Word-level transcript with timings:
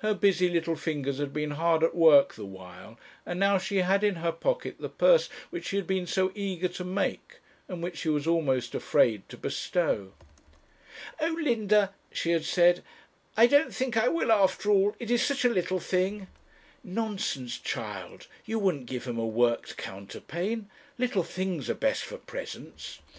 Her 0.00 0.12
busy 0.12 0.50
little 0.50 0.76
fingers 0.76 1.16
had 1.18 1.32
been 1.32 1.52
hard 1.52 1.82
at 1.82 1.94
work 1.94 2.34
the 2.34 2.44
while, 2.44 2.98
and 3.24 3.40
now 3.40 3.56
she 3.56 3.78
had 3.78 4.04
in 4.04 4.16
her 4.16 4.30
pocket 4.30 4.76
the 4.78 4.90
purse 4.90 5.30
which 5.48 5.68
she 5.68 5.76
had 5.76 5.86
been 5.86 6.06
so 6.06 6.30
eager 6.34 6.68
to 6.68 6.84
make, 6.84 7.38
and 7.68 7.82
which 7.82 7.96
she 7.96 8.10
was 8.10 8.26
almost 8.26 8.74
afraid 8.74 9.26
to 9.30 9.38
bestow. 9.38 10.12
'Oh, 11.22 11.38
Linda,' 11.40 11.94
she 12.12 12.32
had 12.32 12.44
said, 12.44 12.84
'I 13.34 13.46
don't 13.46 13.74
think 13.74 13.96
I 13.96 14.08
will, 14.08 14.30
after 14.30 14.70
all; 14.70 14.94
it 15.00 15.10
is 15.10 15.22
such 15.22 15.42
a 15.42 15.48
little 15.48 15.80
thing.' 15.80 16.26
'Nonsense, 16.84 17.58
child, 17.58 18.26
you 18.44 18.58
wouldn't 18.58 18.84
give 18.84 19.06
him 19.06 19.18
a 19.18 19.26
worked 19.26 19.78
counterpane; 19.78 20.68
little 20.98 21.24
things 21.24 21.70
are 21.70 21.74
best 21.74 22.04
for 22.04 22.18
presents.' 22.18 23.00